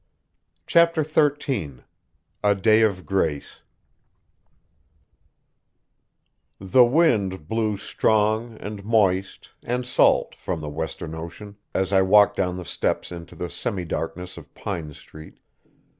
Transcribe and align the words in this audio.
CHAPTER 0.65 1.03
XIII 1.03 1.83
A 2.43 2.55
DAY 2.55 2.81
OF 2.81 3.05
GRACE 3.05 3.61
The 6.59 6.83
wind 6.83 7.47
blew 7.47 7.77
strong 7.77 8.57
and 8.57 8.83
moist 8.83 9.51
and 9.61 9.85
salt 9.85 10.33
from 10.33 10.59
the 10.59 10.69
western 10.69 11.13
ocean 11.13 11.57
as 11.75 11.93
I 11.93 12.01
walked 12.01 12.35
down 12.35 12.57
the 12.57 12.65
steps 12.65 13.11
into 13.11 13.35
the 13.35 13.51
semi 13.51 13.85
darkness 13.85 14.37
of 14.37 14.51
Pine 14.55 14.91
Street. 14.95 15.37